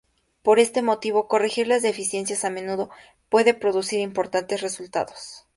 [0.41, 2.89] Por este motivo, corregir las deficiencias a menudo
[3.29, 5.45] puede producir importantes resultados.